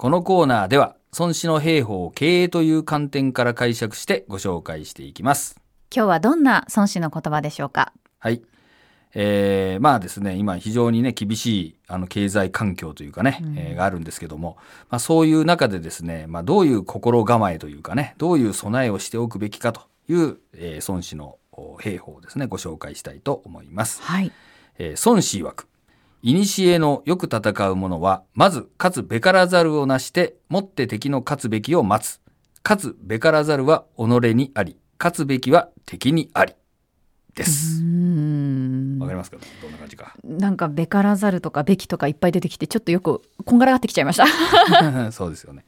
[0.00, 5.60] このコーナーでは孫子の兵法を経営という観点から解釈してご紹介していきます。
[5.94, 7.92] 今日はどんな孫子の言葉でしょうか？
[8.18, 8.40] はい。
[9.12, 14.56] えーまあですね、今非常にね、厳しいあの経済環境というかね、えーがあるんですけども、
[14.88, 24.00] まあそういう中でですね、まあどういう心構えというかね、どういう備えをしておくべきかという、えー孫子のお兵法をですね、ご紹介したいと思います。
[24.00, 24.32] はい。
[24.78, 25.68] えー孫子曰く、
[26.22, 32.20] 古のよく戦う者は、まず勝つべからざるをなして、もって敵の勝つべきを待つ。
[32.62, 34.02] 勝つべからざるは己
[34.34, 36.54] にあり、勝つべきは敵にあり。
[37.34, 37.82] でうす。
[39.00, 39.38] わかりますか？
[39.62, 40.14] どんな感じか。
[40.24, 44.26] なんかべからざるとかべきとかいっぱい出てきてちょっとよくこんがらがってきちゃいました。
[45.12, 45.64] そうですよね。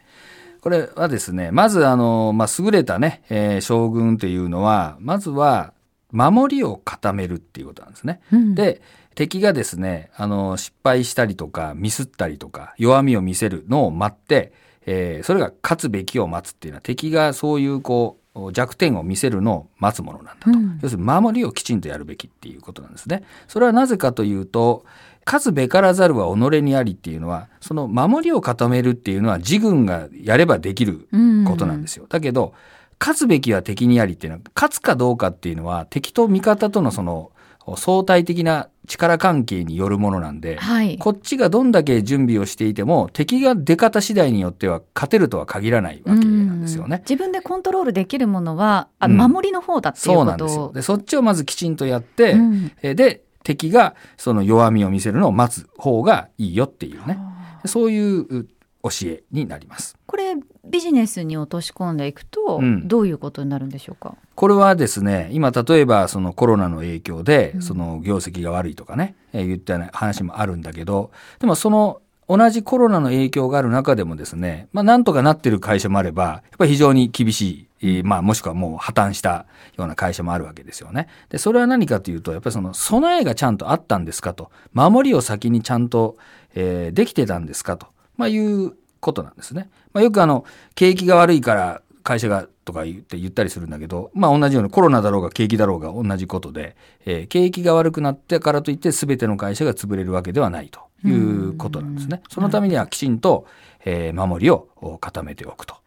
[0.61, 5.72] これはですね、まずあの、まあ、優れたね、えー将軍というのは、まずは、
[6.13, 8.21] 守りを固めるっていうことなんですね。
[8.33, 8.81] うんで、
[9.15, 14.53] 敵がですね、あの、失敗したりとか、ミスったりとか、弱みを見せるのを待って、
[14.87, 20.51] えーそれが勝つべきを待つっていうのは、敵がそういうこう、弱点を見せるのを待つものなんだと。
[20.51, 23.23] うん要するに守りをきちんとやるべきっていうことなんですね。
[23.49, 24.85] それはなぜかというと、
[25.25, 31.07] 勝つべからざるは己にありっていうのは、その守りを固めるっていうのは自軍がやればできる
[31.47, 32.07] ことなんですよ。
[32.09, 32.55] だけど、
[33.03, 37.33] 勝つべきは敵にありっていうのは、勝つかどうかっていうのは、敵と味方とのその
[37.77, 40.99] 相対的な力関係によるものなんで、はい。
[40.99, 46.99] こっちがどんだけ準備をしていても、敵が出方次第によっては勝てるとは限らないわけなんですよね。
[46.99, 50.71] 自分でコントロールできるものは、あうん守りの方だっていうそうことなんですよ。
[50.73, 57.19] で、そっちをまずきちんとやって、うんえーで、敵がその弱みを見せるのを待つ方がいいよっていうね。
[57.65, 58.49] そういうう
[58.83, 59.97] 教えになります。
[60.07, 64.17] これビジネスに落とし込んでいくと、うんどういうことになるんでしょうか？
[64.35, 81.09] これはですね、今例えばそのコロナの影響でう、んその業績が悪いとかね、えー言ったような話もあるんだけど、でもその同じコロナの影響がある中でもですね、まあなんとかなってる会社もあれば、やっぱり非常に厳しい、えーまあもしくはもう破綻したような会社もあるわけですよね。
[81.29, 86.17] で、それは何かというと、やっぱりその備えがちゃんとあったんですかと、守りを先にちゃんと、
[86.55, 87.87] えーできてたんですかと、
[88.23, 89.69] まあいうことなんですね。
[89.93, 90.45] まあよくあの、
[90.77, 102.23] 景気が悪いから会社がとか言って言ったりするんだけど、まあ同じようにコロナだろうが景気だろうが同じことで、えー景気が悪くなってからといって全ての会社が潰れるわけではないということなんですね。
[102.31, 103.45] そのためにはきちんと、
[103.85, 104.69] えー守りを
[105.01, 105.82] 固めておくと。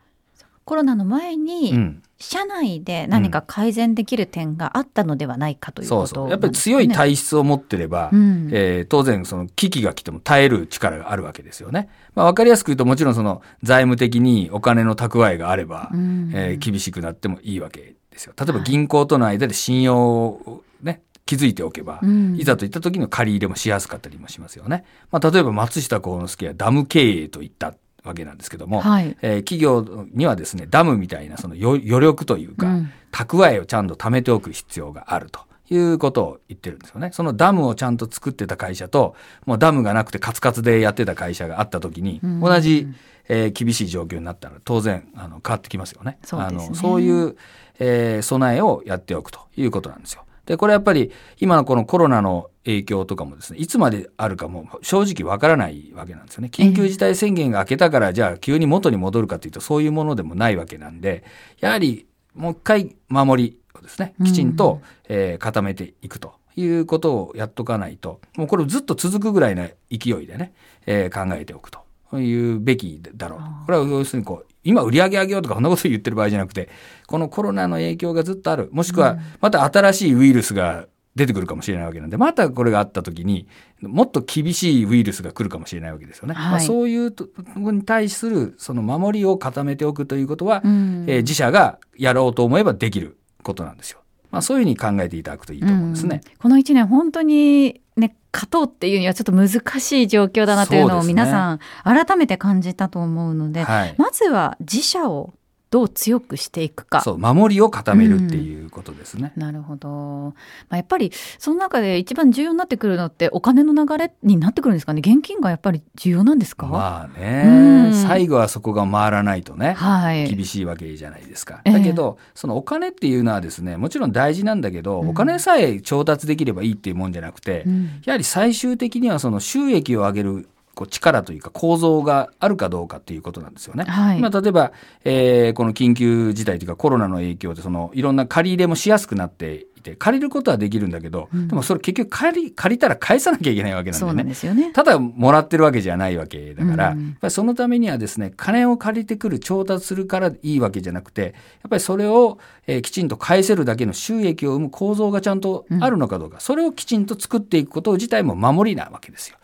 [0.65, 2.01] コロナの前に、うん。
[2.17, 6.29] 社内で何か改善できる点があったのではないかということそうそう。
[6.29, 11.89] やっぱり強い体質を持ってれば、うんえー当然その危機が来ても耐える力があるわけですよね。
[12.15, 18.33] まあわかりやすく言うともちろんその財務的にお金の蓄えがあれば、うんえー厳しくなってもいいわけですよ。
[18.39, 24.85] 例えば銀行との間で信用をね、築いておけば、うんいざといった時の借り入れもしやすかったりもしますよね。
[25.11, 27.73] まあ例えば松下幸之助はダム経営といった
[28.05, 35.39] わけなんですけども、はいえー企業にはですね、ダムみたいなその余余力というか、うん蓄えをちゃんと貯めておく必要があると
[35.69, 37.11] いうことを言ってるんですよね。
[37.13, 42.89] そのダムをちゃんと作ってた会社と、もうダムがなくてカツカツでやってた会社があった時に、うん同じ、
[43.29, 46.17] えー厳しい状況になったら当然あの変わってきますよね。
[46.25, 47.37] そうねあのそういう、
[47.79, 50.25] えー備えをやっておくということなんですよ。
[50.45, 56.49] で、これやっぱり今のこのコロナの影響とかもですね、いつまであるかも正直わからないわけなんですよね。
[56.51, 61.23] 緊急事態宣言が明けたから、じゃあ急に元に戻るかというとそういうものでもないわけなんで、
[61.59, 70.53] やはりもう一回守りをですね、きちんと、えー固めていくということをやっとかないと、もうこれずっと続くぐらいの勢いでね、
[70.85, 71.79] えー考えておくと
[72.19, 73.45] いうべきだろうと。
[73.65, 76.69] これは要するにこう、今売り上げ上げようとかそんなこと言ってる場合じゃなくて、
[77.05, 78.69] このコロナの影響がずっとある。
[78.71, 83.47] もしくは、また新しいウイルスが出てくるかもしれないわけなんで、またこれがあった時に、
[83.81, 86.33] もっと厳しいウイルスが来るかもしれないわけですよね。
[86.33, 93.99] はいまあ、そういうところに対するその守りを固めておくということは、うんえー自社がやろうと思えばできることなんですよ。
[94.29, 96.21] まあ、そういうふうに考えていただくといいと思うんですね。
[96.23, 103.95] うんこの一年本当にね勝とうっていうにはちょっと難しい状況だなというのを皆さん改めて感じたと思うので、はい。
[103.97, 105.33] まずは自社を
[105.71, 107.01] どう強くしていくか。
[107.01, 109.31] そう、守りを固めるっていうことですね。
[109.35, 110.33] なるほど、ま
[110.71, 115.01] あ、やっぱりその中で一番重要になってくるのってお金の流れになってくるんですかね？
[115.03, 120.27] 現金がやっぱり重要なんですか、まあうねん、最後はそこが回らないとね、はい。
[120.27, 121.61] 厳しいわけじゃないですか。
[121.63, 121.73] ええ。
[121.73, 125.09] だけど、そのお金っていうのはですね、もちろん大事なんだけど、うん。
[125.09, 128.01] お金さえ調達できればいいっていうもんじゃなくて、うん。
[128.05, 133.85] やはり最終的にはその収益を上げるこう力というか構造があるかどうかっていうことなんですよね。
[133.85, 134.71] はい今例えば、
[135.03, 144.29] えーこの緊急事態というかコロナの影響でそのいろんな借り入れもしやすくなっていて借りることはできるんだけど、うんでもそれ結局借り借りたら返さなきゃいけないわけなんそうなんだよね。
[144.31, 144.71] ですよね。
[144.73, 151.33] ただもらってるわけじゃないわけだから、うんやっぱりそのためにはですね金を借りてくる調達するからいいわけじゃなくてやっ
[151.69, 152.37] ぱりそれを、
[152.67, 159.37] えーきちんと返せるだけの収益を生む構造がちゃんとあるのかどうか、それをきちんと作っていくこと自体も守りなわけですよ。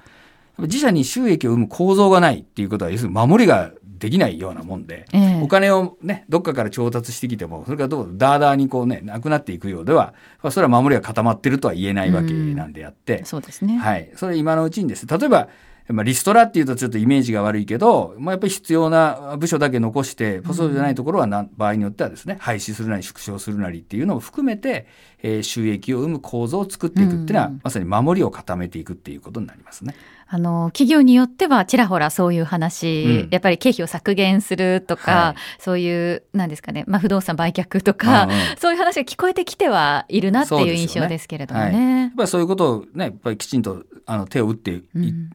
[0.59, 13.77] 自社に収益を生む構造がないっていうことは要するに守りができないようなもんで、ええお金をねどっかから調達してきてもそれがどうダーダーにこうねなくなっていくようではまあそれは守りが固まってるとは言えないわけなんであって、そうですね。
[13.77, 14.11] はい。
[14.15, 15.49] それ今のうちにですね、例えば、
[15.89, 24.87] まあ、リストラっていうとちょっとイメージが悪いけど、まあ、やっぱり必要な部署だけ残して、そうじゃないところはな、場合によってはですね、廃止するなり縮小するなりっていうのを含めて、
[25.23, 29.95] えー収益を生む構造を作っていくっていうのは、うんまさに守りを固めていくっていうことになりますね。
[30.33, 33.29] あの、企業によってはちらほらそういう話、うん。
[33.31, 35.61] やっぱり経費を削減するとか、はい。
[35.61, 42.01] そういう、なんですかね、まあ不動産売却とか、うんうんそういう話が聞こえてきてはいるなっていう印象ですけれどもはい、ね。
[42.03, 44.81] やっぱりそういうことをね、やっぱりきちんとあの手を打っていっ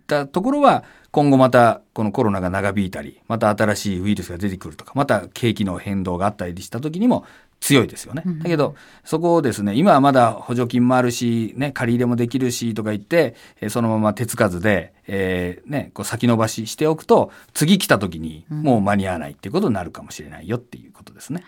[0.06, 7.24] たところは、今後またこのコロナが長引いたり、また新しいウイルスが出てくるとか、また景気の変動があったりした時にも
[7.60, 8.22] 強いですよね。
[8.24, 21.44] うんだけど、そこをですね、今はまだ補助金もあるし、ね、借り入れもできるしとか言って、えーそのまま手つかずで、えーね、こう先延ばししておくと、次来た時にもう間に合わないっていうことになるかもしれないよっていうことですね。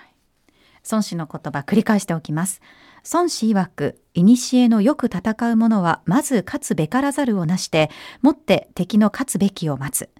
[0.90, 2.60] 孫子の言葉繰り返しておきます。
[3.12, 7.90] 孫子曰く、古のよく戦う者は、まず勝つべからざるをなして、
[8.22, 10.10] もって敵の勝つべきを待つ。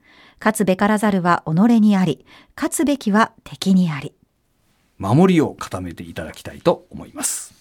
[0.40, 2.24] 勝つべからざるは己にあり、
[2.56, 4.14] 勝つべきは敵にあり。
[4.98, 7.54] 守りを固めていただきたいと思います。